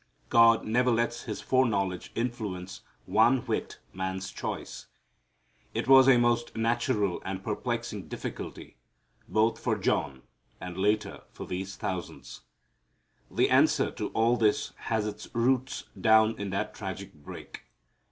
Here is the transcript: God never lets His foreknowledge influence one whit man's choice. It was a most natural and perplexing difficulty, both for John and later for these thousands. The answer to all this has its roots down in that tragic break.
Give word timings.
God 0.29 0.65
never 0.65 0.89
lets 0.89 1.25
His 1.25 1.41
foreknowledge 1.41 2.11
influence 2.15 2.81
one 3.05 3.37
whit 3.45 3.77
man's 3.93 4.31
choice. 4.31 4.87
It 5.75 5.87
was 5.87 6.07
a 6.07 6.17
most 6.17 6.55
natural 6.57 7.21
and 7.23 7.43
perplexing 7.43 8.07
difficulty, 8.07 8.77
both 9.27 9.59
for 9.59 9.77
John 9.77 10.23
and 10.59 10.75
later 10.75 11.21
for 11.29 11.45
these 11.45 11.75
thousands. 11.75 12.41
The 13.29 13.51
answer 13.51 13.91
to 13.91 14.07
all 14.07 14.37
this 14.37 14.73
has 14.75 15.05
its 15.05 15.27
roots 15.35 15.83
down 15.99 16.33
in 16.39 16.49
that 16.49 16.73
tragic 16.73 17.13
break. 17.13 17.65